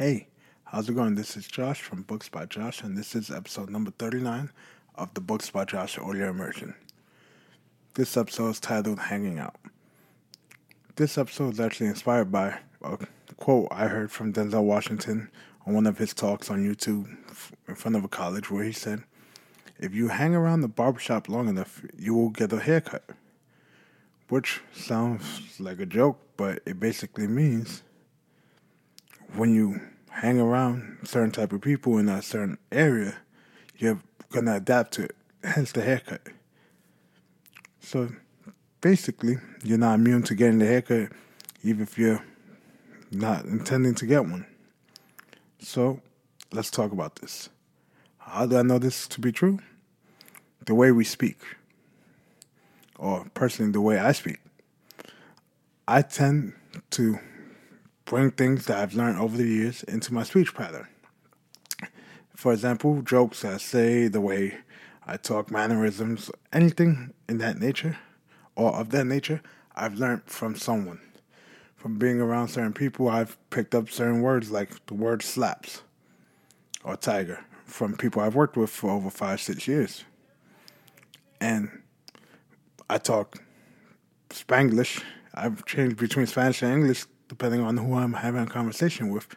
[0.00, 0.28] Hey,
[0.64, 1.16] how's it going?
[1.16, 4.50] This is Josh from Books by Josh, and this is episode number 39
[4.94, 6.74] of the Books by Josh audio immersion.
[7.96, 9.56] This episode is titled Hanging Out.
[10.96, 12.96] This episode is actually inspired by a
[13.36, 15.30] quote I heard from Denzel Washington
[15.66, 17.14] on one of his talks on YouTube
[17.68, 19.02] in front of a college where he said,
[19.78, 23.04] If you hang around the barbershop long enough, you will get a haircut.
[24.30, 27.82] Which sounds like a joke, but it basically means
[29.34, 33.16] when you hang around certain type of people in a certain area,
[33.78, 34.00] you're
[34.30, 35.16] gonna adapt to it.
[35.42, 36.20] Hence the haircut.
[37.80, 38.10] So
[38.80, 41.10] basically, you're not immune to getting the haircut,
[41.62, 42.24] even if you're
[43.10, 44.46] not intending to get one.
[45.58, 46.00] So
[46.52, 47.48] let's talk about this.
[48.18, 49.58] How do I know this to be true?
[50.66, 51.38] The way we speak,
[52.98, 54.38] or personally, the way I speak.
[55.88, 56.52] I tend
[56.90, 57.18] to
[58.10, 60.88] bring things that I've learned over the years into my speech pattern.
[62.34, 64.56] For example, jokes I say, the way
[65.06, 67.98] I talk, mannerisms, anything in that nature
[68.56, 69.40] or of that nature,
[69.76, 71.00] I've learned from someone.
[71.76, 75.82] From being around certain people, I've picked up certain words like the word slaps
[76.82, 80.04] or tiger from people I've worked with for over five, six years.
[81.40, 81.80] And
[82.88, 83.36] I talk
[84.30, 85.00] Spanglish.
[85.32, 89.28] I've changed between Spanish and English depending on who I'm having a conversation with,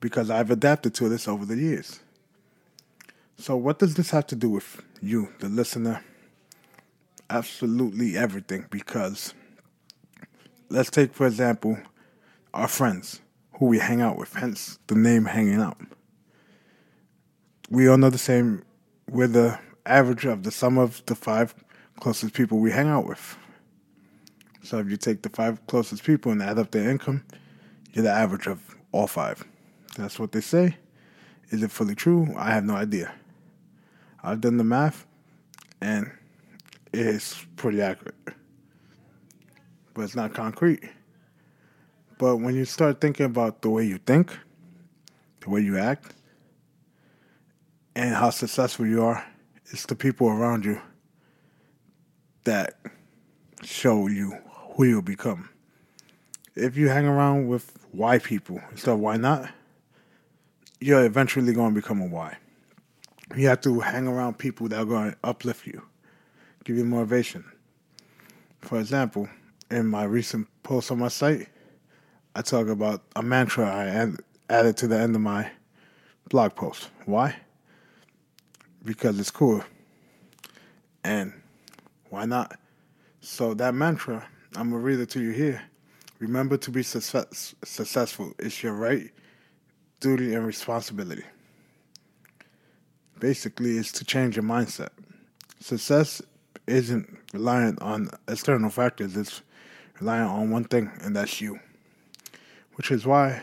[0.00, 2.00] because I've adapted to this over the years.
[3.38, 6.04] So, what does this have to do with you, the listener?
[7.30, 9.34] Absolutely everything, because
[10.68, 11.78] let's take, for example,
[12.52, 13.20] our friends
[13.52, 15.78] who we hang out with, hence the name hanging out.
[17.70, 18.64] We all know the same,
[19.08, 21.54] we're the average of the sum of the five
[22.00, 23.36] closest people we hang out with.
[24.62, 27.24] So if you take the five closest people and add up their income,
[27.92, 29.44] you're the average of all five.
[29.96, 30.76] That's what they say.
[31.50, 32.32] Is it fully true?
[32.36, 33.12] I have no idea.
[34.22, 35.06] I've done the math
[35.80, 36.10] and
[36.92, 38.14] it's pretty accurate.
[39.94, 40.88] But it's not concrete.
[42.18, 44.36] But when you start thinking about the way you think,
[45.40, 46.14] the way you act,
[47.96, 49.26] and how successful you are,
[49.66, 50.80] it's the people around you
[52.44, 52.78] that
[53.62, 54.38] show you
[54.74, 55.48] who you'll become.
[56.54, 59.50] If you hang around with why people instead of why not,
[60.80, 62.36] you're eventually going to become a why.
[63.36, 65.82] You have to hang around people that are going to uplift you,
[66.64, 67.44] give you motivation.
[68.60, 69.28] For example,
[69.70, 71.48] in my recent post on my site,
[72.34, 74.08] I talk about a mantra I
[74.52, 75.50] added to the end of my
[76.28, 76.88] blog post.
[77.06, 77.36] Why?
[78.84, 79.62] Because it's cool.
[81.04, 81.32] And
[82.10, 82.58] why not?
[83.20, 85.62] So that mantra I'm going to read it to you here.
[86.18, 88.32] Remember to be success- successful.
[88.38, 89.10] It's your right,
[90.00, 91.24] duty, and responsibility.
[93.18, 94.90] Basically, it's to change your mindset.
[95.60, 96.20] Success
[96.66, 99.42] isn't reliant on external factors, it's
[100.00, 101.58] reliant on one thing, and that's you.
[102.74, 103.42] Which is why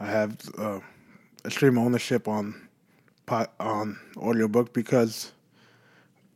[0.00, 0.80] I have uh,
[1.44, 2.68] extreme ownership on
[3.58, 5.32] on audiobook because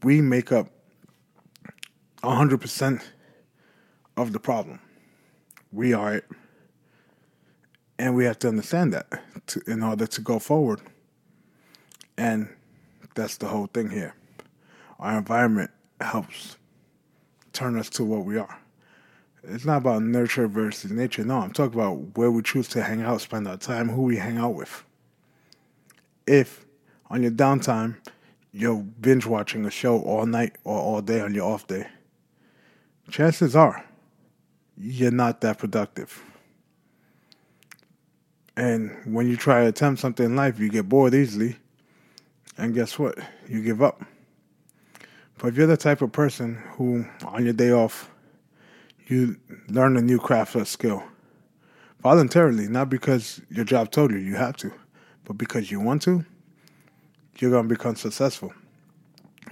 [0.03, 0.69] we make up
[2.23, 3.03] 100%
[4.17, 4.81] of the problem.
[5.73, 6.25] We are it.
[7.99, 9.09] And we have to understand that
[9.49, 10.81] to, in order to go forward.
[12.19, 12.49] And
[13.15, 14.15] that's the whole thing here.
[14.99, 16.57] Our environment helps
[17.53, 18.59] turn us to what we are.
[19.43, 21.25] It's not about nurture versus nature.
[21.25, 24.17] No, I'm talking about where we choose to hang out, spend our time, who we
[24.17, 24.85] hang out with.
[26.27, 26.67] If
[27.09, 27.97] on your downtime
[28.53, 31.87] you're binge watching a show all night or all day on your off day,
[33.11, 33.85] chances are
[34.79, 36.23] you're not that productive.
[38.57, 41.57] And when you try to attempt something in life, you get bored easily.
[42.57, 43.19] And guess what?
[43.49, 44.03] You give up.
[45.39, 48.11] But if you're the type of person who, on your day off,
[49.09, 49.37] you
[49.69, 51.03] learn a new craft or skill
[52.01, 54.73] voluntarily, not because your job told you you have to,
[55.25, 56.25] but because you want to,
[57.39, 58.53] you're going to become successful.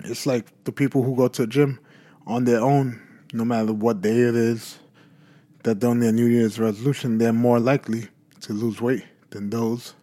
[0.04, 1.78] It's like the people who go to the gym
[2.26, 3.00] on their own,
[3.32, 4.78] no matter what day it is,
[5.64, 8.08] that done their New Year's resolution, they're more likely
[8.42, 9.94] to lose weight than those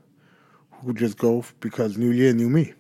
[0.72, 2.74] who just go because New Year, new me.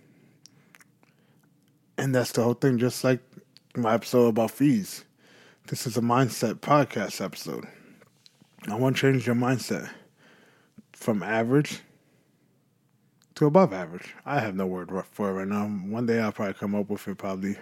[1.97, 3.19] And that's the whole thing, just like
[3.75, 5.05] my episode about fees.
[5.67, 7.65] This is a mindset podcast episode.
[8.67, 9.89] I want to change your mindset
[10.91, 11.81] from average
[13.35, 14.15] to above average.
[14.25, 15.65] I have no word for it right now.
[15.65, 17.57] One day I'll probably come up with it, probably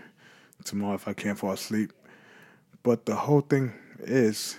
[0.64, 1.92] tomorrow if I can't fall asleep.
[2.84, 4.58] But the whole thing is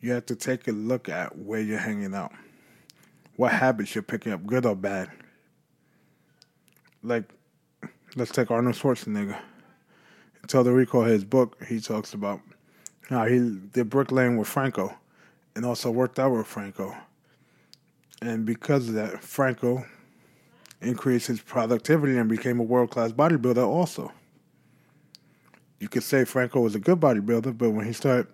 [0.00, 2.32] you have to take a look at where you're hanging out.
[3.36, 5.08] what habits you're picking up, good or bad.
[7.04, 7.32] Like,
[8.16, 9.38] let's take Arnold Schwarzenegger.
[10.52, 12.40] In the Recall, his book, he talks about
[13.08, 13.38] how he
[13.72, 14.92] did bricklaying with Franco
[15.54, 16.96] and also worked out with Franco.
[18.20, 19.84] And because of that, Franco
[20.80, 24.12] increased his productivity and became a world class bodybuilder also.
[25.78, 28.26] You could say Franco was a good bodybuilder, but when he started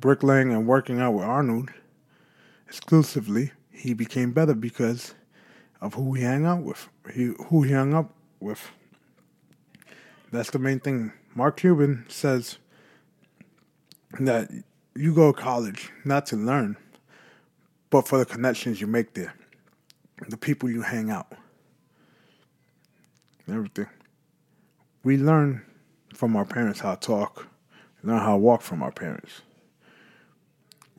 [0.00, 1.70] bricklaying and working out with Arnold
[2.66, 5.14] exclusively, he became better because
[5.80, 6.88] of who he hung out with.
[7.12, 8.70] He who he hung up with.
[10.32, 11.12] That's the main thing.
[11.34, 12.58] Mark Cuban says
[14.18, 14.50] that
[14.94, 16.76] you go to college not to learn,
[17.90, 19.34] but for the connections you make there,
[20.28, 21.32] the people you hang out,
[23.48, 23.86] everything.
[25.02, 25.64] We learn
[26.14, 27.46] from our parents how to talk,
[28.02, 29.42] learn how to walk from our parents.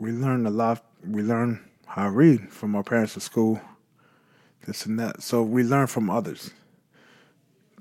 [0.02, 0.84] We learn a lot.
[1.06, 3.62] We learn how to read from our parents at school,
[4.66, 5.22] this and that.
[5.22, 6.50] So we learn from others.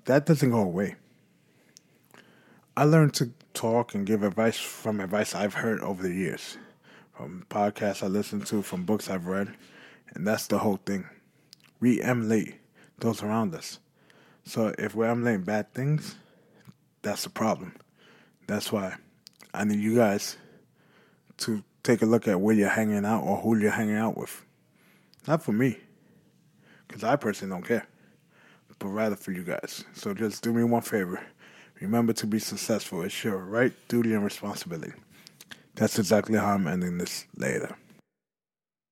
[0.05, 0.97] That doesn't go away.
[2.77, 6.59] I learned to talk and give advice from advice I've heard over the years,
[7.17, 9.57] from podcasts I listen to, from books I've read,
[10.15, 11.09] and that's the whole thing.
[11.81, 12.57] We emulate
[12.99, 13.79] those around us.
[14.45, 16.17] So if we're emulating bad things,
[17.01, 17.77] that's the problem.
[18.47, 18.97] That's why
[19.55, 20.37] I need you guys
[21.39, 24.45] to take a look at where you're hanging out or who you're hanging out with.
[25.27, 25.79] Not for me,
[26.87, 27.87] because I personally don't care,
[28.79, 29.85] but rather for you guys.
[29.95, 31.21] So just do me one favor.
[31.81, 33.03] Remember to be successful.
[33.03, 34.93] It's your right, duty, and responsibility.
[35.75, 37.75] That's exactly how I'm ending this later.